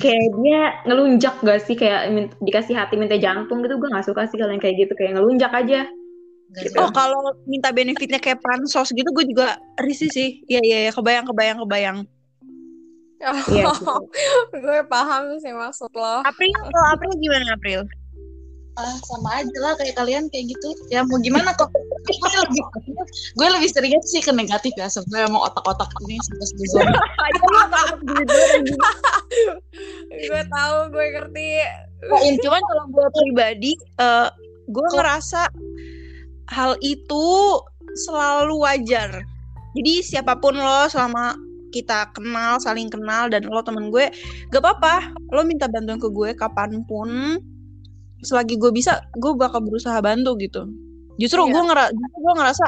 [0.03, 2.11] kayak dia ngelunjak gak sih kayak
[2.43, 5.55] dikasih hati minta jantung gitu gue nggak suka sih kalau yang kayak gitu kayak ngelunjak
[5.55, 5.87] aja
[6.55, 6.77] gitu.
[6.79, 10.45] Oh kalau minta benefitnya kayak pansos gitu gue juga risih sih.
[10.47, 11.97] Iya iya iya kebayang kebayang kebayang.
[13.25, 13.73] Iya,
[14.53, 16.21] gue paham sih maksud lo.
[16.21, 17.81] April kalau April gimana April?
[18.75, 20.69] Ah, sama aja lah kayak kalian kayak gitu.
[20.91, 21.71] Ya mau gimana kok?
[22.05, 22.61] gue lebih
[23.33, 23.69] gue lebih
[24.05, 26.85] sih ke negatif ya sebenarnya mau otak-otak ini sampai sejauh
[30.13, 31.47] gue tahu gue ngerti.
[32.45, 34.29] Cuman kalau gue pribadi, eh
[34.69, 35.49] gue ngerasa
[36.53, 37.25] hal itu
[38.05, 39.25] selalu wajar.
[39.75, 41.35] Jadi siapa pun lo selama
[41.75, 44.07] kita kenal, saling kenal dan lo temen gue,
[44.55, 45.11] gak apa-apa.
[45.35, 47.35] Lo minta bantuan ke gue kapan pun,
[48.23, 50.71] selagi gue bisa, gue bakal berusaha bantu gitu.
[51.19, 51.51] Justru Iya.
[51.51, 52.65] gue ngera justru gue ngerasa,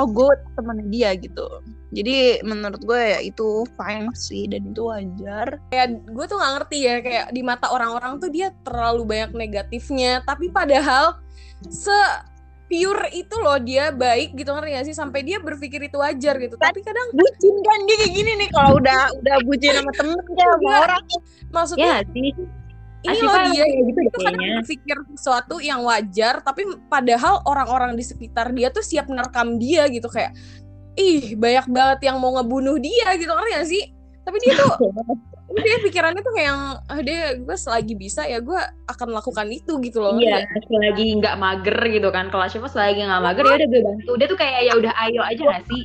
[0.00, 1.46] oh gue temen dia gitu.
[1.94, 5.62] Jadi menurut gue ya itu fine sih dan itu wajar.
[6.10, 10.18] Gue tuh nggak ngerti ya kayak di mata orang-orang tuh dia terlalu banyak negatifnya.
[10.26, 11.22] Tapi padahal
[11.70, 11.94] se
[12.64, 14.96] pure itu loh dia baik gitu ngerti gak sih?
[14.96, 16.56] Sampai dia berpikir itu wajar gitu.
[16.56, 20.58] Tapi kadang bucin kan dia kayak gini nih kalau udah udah bucin sama temen sama
[20.58, 20.76] Iya.
[20.88, 21.02] orang.
[21.52, 22.32] Maksudnya ya sih.
[23.04, 28.04] Ini Asyifa loh dia gitu itu kadang berpikir sesuatu yang wajar tapi padahal orang-orang di
[28.04, 30.32] sekitar dia tuh siap merekam dia gitu kayak
[30.96, 33.82] ih banyak banget yang mau ngebunuh dia gitu ngerti gak sih
[34.24, 34.72] tapi dia tuh
[35.54, 36.60] dia pikirannya tuh kayak yang
[36.90, 38.58] ah dia gue selagi bisa ya gue
[38.90, 42.32] akan lakukan itu gitu loh Iya, selagi nggak mager gitu kan.
[42.32, 44.12] Kalau Syifa selagi nggak mager ya udah gue bantu.
[44.18, 45.82] Dia tuh kayak ya udah ayo aja gak sih?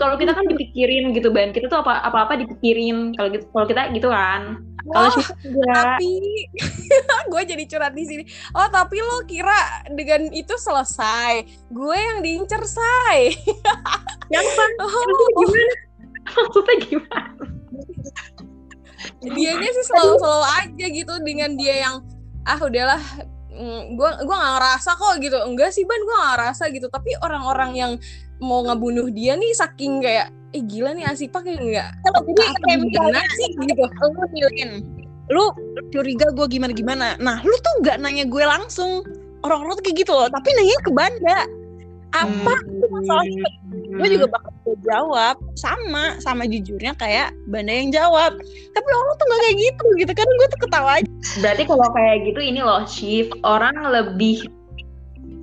[0.00, 3.14] Kalau kita kan dipikirin gitu ban, kita tuh apa apa apa dipikirin.
[3.14, 4.58] Kalau gitu kalau kita gitu kan.
[4.84, 5.16] Kalau Oh,
[5.72, 6.12] tapi
[7.32, 8.24] gue jadi curhat di sini.
[8.52, 11.48] Oh, tapi lo kira dengan itu selesai.
[11.72, 13.32] Gue yang diincer, say.
[14.28, 14.64] Siapa?
[14.84, 15.48] Oh,
[16.34, 17.30] Maksudnya gimana?
[19.24, 21.94] dianya sih selalu-selalu aja gitu dengan dia yang
[22.44, 23.00] ah udahlah
[23.52, 25.38] mm, gua gua nggak ngerasa kok gitu.
[25.44, 26.86] Enggak sih ban gua nggak ngerasa gitu.
[26.92, 27.92] Tapi orang-orang yang
[28.42, 32.30] mau ngebunuh dia nih saking kayak eh gila nih Asipa kayak enggak Kalau apa
[32.62, 33.50] kayak gimana sih?
[33.58, 33.84] gitu.
[33.90, 34.70] lu nilin
[35.32, 35.44] lu
[35.88, 39.02] curiga gue gimana gimana nah lu tuh nggak nanya gue langsung.
[39.44, 40.28] Orang-orang tuh kayak gitu loh.
[40.32, 41.38] Tapi nanya ke banda
[42.14, 43.46] apa itu masalahnya
[43.94, 44.52] gue juga bakal
[44.86, 45.36] jawab.
[45.58, 48.38] Sama sama jujurnya kayak banda yang jawab.
[48.74, 50.12] Tapi orang tuh nggak kayak gitu gitu.
[50.14, 51.10] Kan gue tuh ketawa aja.
[51.42, 54.46] Berarti kalau kayak gitu ini loh shift orang lebih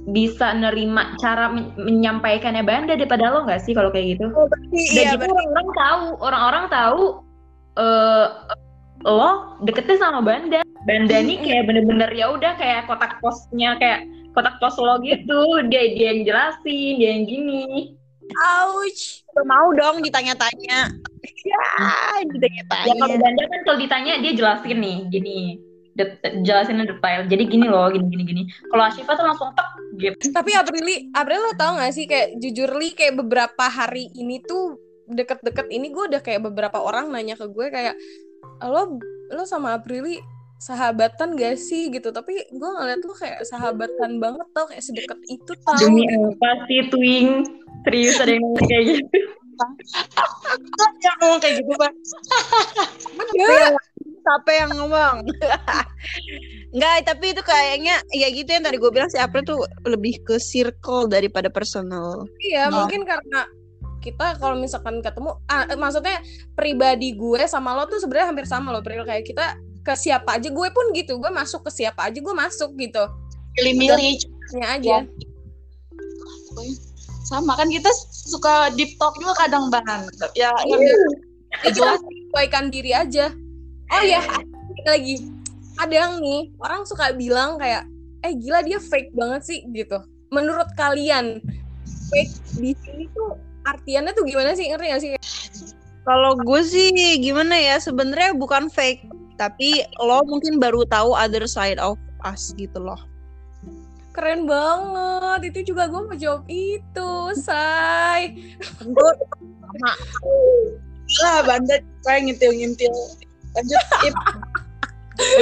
[0.10, 4.34] bisa nerima cara men- menyampaikannya Banda daripada lo nggak sih kalau kayak gitu?
[4.74, 7.02] iya Dan itu orang-orang tahu, orang-orang tahu
[7.80, 8.28] eh
[9.06, 10.62] lo deketnya sama Banda.
[10.90, 15.66] Banda nih kayak bener-bener ya udah kayak kotak posnya kayak kotak pos lo gitu.
[15.68, 17.96] Dia dia yang jelasin, dia yang gini.
[18.32, 20.88] ouch Gak mau dong ditanya-tanya ya
[21.44, 25.40] Ya kalau ditanya-tanya Banda kan kalau ditanya dia jelasin nih, gini.
[25.92, 26.16] Det-
[26.48, 27.28] jelasinnya detail.
[27.28, 28.44] Jadi gini loh, gini gini gini.
[28.72, 29.68] Kalau Ashifa tuh langsung tek
[30.00, 30.16] gitu.
[30.32, 34.80] tapi Aprili April lo tau gak sih kayak jujur li kayak beberapa hari ini tuh
[35.12, 38.00] deket-deket ini gue udah kayak beberapa orang nanya ke gue kayak
[38.64, 38.96] lo
[39.36, 40.16] lo sama Aprili
[40.62, 45.52] sahabatan gak sih gitu tapi gue ngeliat lo kayak sahabatan banget tau kayak sedekat itu
[45.66, 47.42] tau Demi apa sih Twing?
[47.82, 49.18] Serius ada yang ngomong kayak gitu?
[51.02, 51.74] yang ngomong kayak gitu
[53.18, 53.74] Bener.
[54.22, 55.16] siapa yang ngomong
[56.72, 60.40] Enggak, tapi itu kayaknya ya gitu yang tadi gue bilang si April tuh lebih ke
[60.40, 62.24] circle daripada personal.
[62.40, 62.88] Iya, Oh.
[62.88, 63.44] mungkin karena
[64.00, 66.24] kita kalau misalkan ketemu, ah, maksudnya
[66.56, 69.04] pribadi gue sama lo tuh sebenarnya hampir sama loh, Bril.
[69.04, 71.18] Kayak kita ke siapa aja, gue pun gitu.
[71.18, 73.04] Gue masuk ke siapa aja, gue masuk gitu.
[73.60, 74.16] milih-milih
[74.56, 74.98] Ya aja.
[77.28, 80.04] sama kan kita suka deep talk juga kadang bang
[80.36, 80.80] ya Iya.
[80.80, 80.96] ya,
[81.52, 83.32] Ya, kita sesuaikan diri aja.
[83.92, 84.24] Oh ya,
[84.88, 85.28] lagi.
[85.76, 87.84] Kadang nih, orang suka bilang kayak,
[88.24, 90.00] eh gila dia fake banget sih, gitu.
[90.32, 91.44] Menurut kalian,
[92.12, 93.36] fake di sini tuh
[93.68, 94.72] artiannya tuh gimana sih?
[94.72, 95.12] Ngerti gak sih?
[96.08, 96.88] Kalau gue sih
[97.20, 99.06] gimana ya sebenarnya bukan fake,
[99.42, 103.02] tapi lo mungkin baru tahu other side of us gitu loh.
[104.14, 105.50] Keren banget.
[105.50, 108.38] Itu juga gue mau jawab itu, say.
[108.86, 109.12] Gue
[111.26, 112.94] lah banda kayak ngintil-ngintil
[113.52, 114.16] lanjut Ip.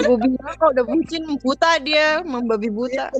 [0.02, 3.14] gue bilang kalau udah bucin buta dia, membabi buta.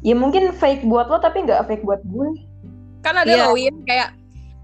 [0.00, 2.30] Ya mungkin fake buat lo tapi nggak fake buat gue.
[3.00, 3.48] kan ada Iya.
[3.48, 4.12] loh Win kayak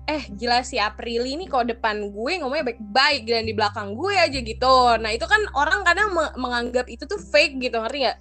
[0.06, 4.38] eh gila si Aprili nih kalau depan gue ngomongnya baik-baik dan di belakang gue aja
[4.38, 4.76] gitu.
[5.02, 8.18] Nah itu kan orang kadang me- menganggap itu tuh fake gitu ngerti nggak?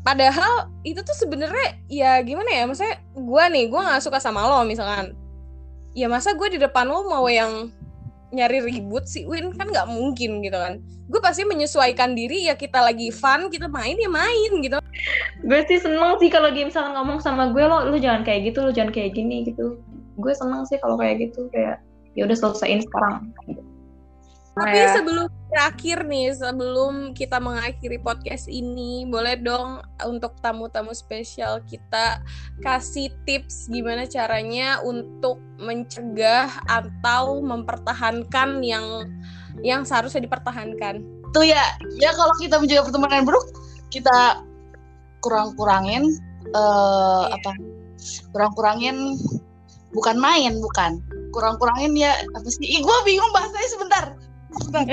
[0.00, 4.64] Padahal itu tuh sebenarnya ya gimana ya maksudnya gue nih gue nggak suka sama lo
[4.64, 5.12] misalkan.
[5.92, 7.68] Ya masa gue di depan lo mau yang
[8.32, 9.52] nyari ribut sih Win?
[9.60, 10.80] Kan nggak mungkin gitu kan.
[11.12, 14.80] Gue pasti menyesuaikan diri ya kita lagi fun kita main ya main gitu.
[15.44, 18.64] Gue sih seneng sih kalau dia misalkan ngomong sama gue lo, lu jangan kayak gitu,
[18.64, 19.84] lu jangan kayak gini gitu.
[20.18, 21.78] Gue seneng sih kalau kayak gitu kayak
[22.12, 23.30] ya udah selesaiin sekarang.
[24.58, 31.62] Tapi Kayak- sebelum terakhir nih, sebelum kita mengakhiri podcast ini, boleh dong untuk tamu-tamu spesial
[31.62, 32.18] kita
[32.58, 39.06] kasih tips gimana caranya untuk mencegah atau mempertahankan yang
[39.62, 41.06] yang seharusnya dipertahankan.
[41.28, 41.60] tuh ya
[42.00, 43.44] ya kalau kita menjaga pertemanan buruk
[43.92, 44.40] kita
[45.20, 46.08] kurang-kurangin
[46.48, 47.36] eh Iya.
[47.36, 47.52] apa
[48.32, 49.12] kurang-kurangin
[49.98, 51.02] bukan main bukan.
[51.34, 52.14] Kurang-kurangin ya.
[52.38, 52.62] Apa sih?
[52.62, 54.04] Ih, gue bingung bahasanya sebentar.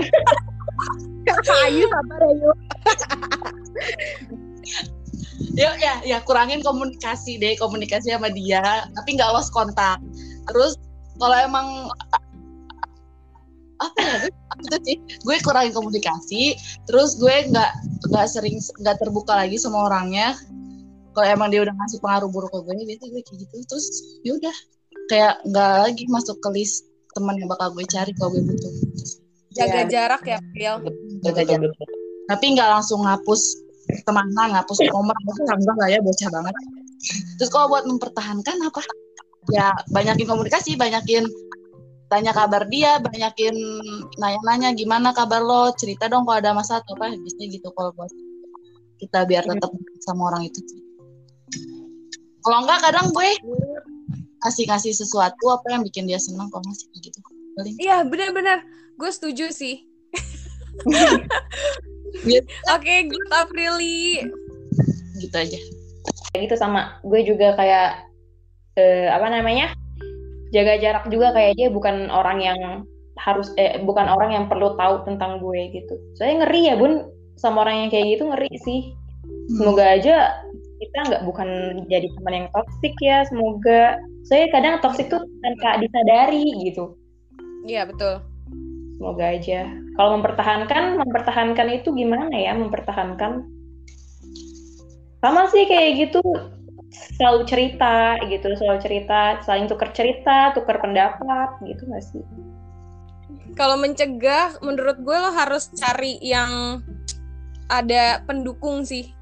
[1.66, 2.52] Ayu sabar ayu.
[5.56, 10.04] ya ya ya kurangin komunikasi deh komunikasi sama dia tapi nggak lost kontak
[10.52, 10.76] terus
[11.16, 11.68] kalau emang
[13.80, 14.16] apa ya
[14.64, 14.98] itu sih.
[15.24, 16.56] Gue kurangin komunikasi
[16.88, 17.72] terus gue nggak
[18.12, 20.36] nggak sering nggak terbuka lagi sama orangnya.
[21.16, 23.56] Kalau emang dia udah ngasih pengaruh buruk ke gue biasanya gue kayak gitu.
[23.68, 23.88] Terus
[24.24, 24.56] ya udah
[25.12, 28.74] kayak nggak lagi masuk ke list teman yang bakal gue cari kalau gue butuh
[29.56, 29.88] Jaga Iya.
[29.88, 30.76] jarak ya, Pril.
[31.24, 31.72] Jaga jarak.
[32.28, 33.42] tapi nggak langsung ngapus
[34.04, 36.54] temanan ngapus nomor itu enggak lah ya bocah banget
[37.38, 38.82] terus kalau buat mempertahankan apa
[39.54, 41.30] ya banyakin komunikasi banyakin
[42.10, 43.54] tanya kabar dia banyakin
[44.18, 48.10] nanya-nanya gimana kabar lo cerita dong kalau ada masalah atau apa biasanya gitu kalau buat
[48.98, 49.70] kita biar tetap
[50.02, 50.66] sama orang itu
[52.42, 53.30] kalau enggak kadang gue
[54.46, 57.18] kasih kasih sesuatu apa yang bikin dia senang kalau masih gitu?
[57.58, 57.76] Paling.
[57.82, 58.62] Iya, benar-benar.
[58.96, 59.90] Gue setuju sih.
[62.76, 64.22] Oke, good Aprili.
[65.16, 65.60] gitu aja.
[66.32, 68.06] Kayak gitu sama gue juga kayak
[68.78, 69.72] eh, apa namanya?
[70.52, 72.60] Jaga jarak juga kayak dia bukan orang yang
[73.16, 75.96] harus eh bukan orang yang perlu tahu tentang gue gitu.
[76.20, 77.10] Saya ngeri ya bun.
[77.36, 78.82] Sama orang yang kayak gitu ngeri sih.
[79.56, 80.46] Semoga aja
[80.80, 81.50] kita nggak bukan
[81.88, 86.98] jadi teman yang toksik ya semoga saya kadang toksik tuh tanpa disadari gitu.
[87.66, 88.22] Iya, betul.
[88.96, 89.68] semoga aja.
[90.00, 92.56] Kalau mempertahankan mempertahankan itu gimana ya?
[92.56, 93.44] Mempertahankan.
[95.20, 96.24] Sama sih kayak gitu
[97.20, 102.24] selalu cerita gitu selalu cerita saling tukar cerita tukar pendapat gitu gak sih?
[103.56, 106.84] Kalau mencegah, menurut gue lo harus cari yang
[107.72, 109.16] ada pendukung sih.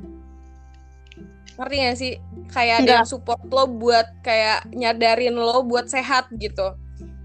[1.59, 2.13] Ngerti gak sih?
[2.53, 6.77] Kayak ada yang support lo buat kayak nyadarin lo buat sehat gitu.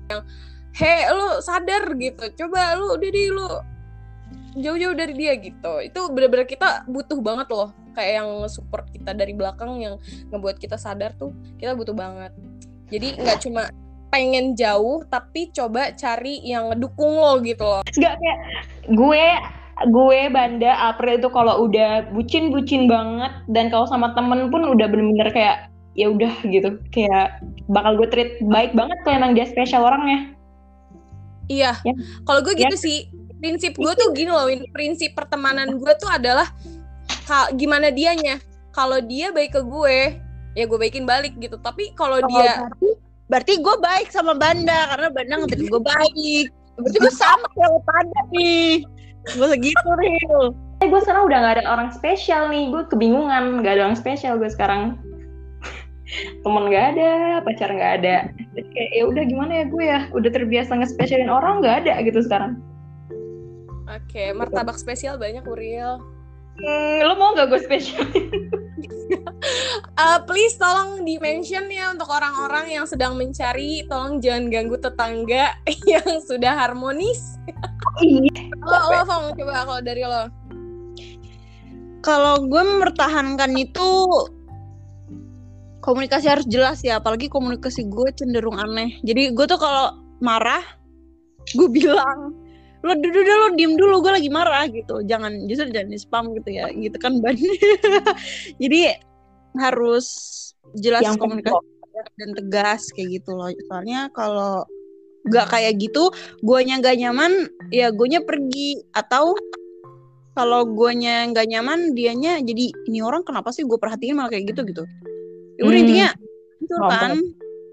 [0.08, 0.20] Yang,
[0.76, 2.24] hei lo sadar gitu.
[2.44, 3.50] Coba lo udah deh lo
[4.56, 5.72] jauh-jauh dari dia gitu.
[5.84, 7.72] Itu bener-bener kita butuh banget loh.
[7.92, 9.94] Kayak yang support kita dari belakang yang
[10.30, 12.32] ngebuat kita sadar tuh kita butuh banget.
[12.88, 13.68] Jadi nggak cuma
[14.08, 17.82] pengen jauh tapi coba cari yang ngedukung lo gitu loh.
[17.92, 18.38] Gak kayak
[18.88, 19.24] gue
[19.86, 24.86] gue Banda April itu kalau udah bucin bucin banget dan kalau sama temen pun udah
[24.90, 27.38] bener-bener kayak ya udah gitu kayak
[27.70, 30.34] bakal gue treat baik banget kalau emang dia spesial orangnya
[31.48, 31.80] Iya.
[31.80, 31.94] Ya.
[32.28, 32.84] Kalau gue gitu Ya.
[32.84, 33.08] sih,
[33.40, 36.44] prinsip gue tuh gini loh, prinsip pertemanan gue tuh adalah
[37.56, 38.36] gimana dianya.
[38.76, 40.20] Kalau dia baik ke gue,
[40.54, 41.56] ya gue baikin balik gitu.
[41.56, 42.88] Tapi kalau dia berarti,
[43.32, 46.46] berarti gue baik sama Banda karena Banda ngetrit gue baik.
[46.78, 48.84] Berarti gue sama kayak Banda nih.
[49.36, 50.54] Gue segitu real.
[50.78, 52.70] eh gue sekarang udah gak ada orang spesial nih.
[52.70, 54.96] Gue kebingungan gak ada orang spesial gue sekarang.
[56.46, 58.30] Temen gak ada pacar gak ada.
[58.54, 60.00] Jadi kayak ya udah gimana ya gue ya?
[60.14, 62.62] Udah terbiasa nge-spesialin orang gak ada gitu sekarang.
[63.88, 65.98] Oke, martabak spesial banyak Uriel.
[66.58, 68.02] hmm, lo mau gak gue spesial
[69.98, 75.58] Eh, please tolong di mention ya untuk orang-orang yang sedang mencari, tolong jangan ganggu tetangga
[75.90, 77.40] yang sudah harmonis.
[78.02, 80.22] iya Lo, lo Fong, coba kalau dari lo.
[82.04, 83.88] Kalau gue mempertahankan itu
[85.82, 89.00] komunikasi harus jelas ya, apalagi komunikasi gue cenderung aneh.
[89.02, 90.62] Jadi gue tuh kalau marah,
[91.56, 92.36] gue bilang
[92.78, 96.30] lo dulu dulu lo diem dulu gue lagi marah gitu jangan justru jangan di spam
[96.38, 97.34] gitu ya gitu kan ban
[98.62, 99.02] jadi
[99.58, 100.06] harus
[100.78, 101.58] jelas Yang komunikasi
[102.14, 104.62] dan tegas kayak gitu loh soalnya kalau
[105.26, 106.14] nggak kayak gitu
[106.46, 107.32] guanya nggak nyaman
[107.74, 108.78] ya guanya pergi.
[108.94, 109.34] Atau
[110.38, 114.62] kalau guanya nggak nyaman dianya jadi ini orang kenapa sih gue perhatiin malah kayak gitu?
[114.62, 114.84] gitu.
[115.58, 115.84] Ya udah Hmm.
[115.84, 116.08] intinya
[116.62, 117.12] itu kan.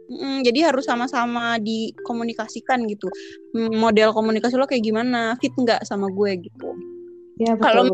[0.06, 3.10] Mm, jadi harus sama-sama dikomunikasikan gitu.
[3.58, 6.70] Mm, model komunikasi lo kayak gimana fit nggak sama gue gitu.
[7.42, 7.90] Ya Kalau-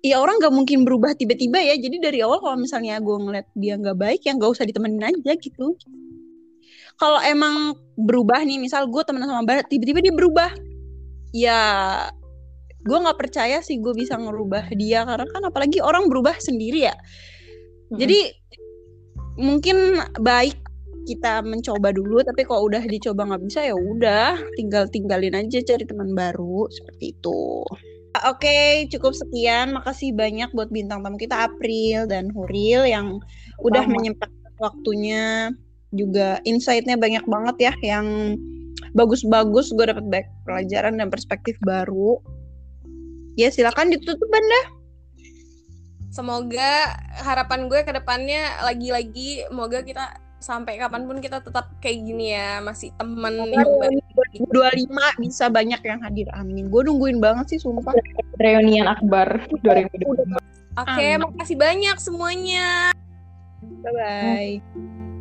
[0.00, 1.76] ya orang nggak mungkin berubah tiba-tiba ya.
[1.76, 5.32] Jadi dari awal kalau misalnya gue ngeliat dia nggak baik ya nggak usah ditemenin aja
[5.36, 5.76] gitu
[6.96, 10.50] kalau emang berubah nih misal gue temenan sama Barat tiba-tiba dia berubah.
[11.36, 11.60] Ya
[12.86, 16.96] gue nggak percaya sih gue bisa ngerubah dia karena kan apalagi orang berubah sendiri ya.
[17.92, 18.32] Jadi
[19.36, 20.56] mungkin baik
[21.06, 25.84] kita mencoba dulu tapi kalau udah dicoba nggak bisa ya udah tinggal tinggalin aja cari
[25.86, 27.62] teman baru seperti itu.
[28.24, 29.76] Oke, cukup sekian.
[29.76, 33.20] Makasih banyak buat bintang tamu kita April dan Huril yang
[33.60, 35.52] udah menyempatkan waktunya.
[35.94, 38.06] Juga insight-nya banyak banget ya yang
[38.96, 39.70] bagus-bagus.
[39.74, 42.18] Gue dapet banyak pelajaran dan perspektif baru.
[43.36, 44.62] Ya silakan ditutup Banda.
[46.08, 52.32] Semoga harapan gue ke depannya lagi-lagi semoga kita sampai kapan pun kita tetap kayak gini
[52.32, 54.00] ya, masih temen yang baik.
[54.48, 56.28] 25 bisa banyak yang hadir.
[56.32, 56.72] Amin.
[56.72, 57.92] Gue nungguin banget sih sumpah.
[58.36, 60.36] reunian akbar 2020
[60.76, 62.92] Oke, makasih banyak semuanya.
[63.80, 65.15] Bye bye.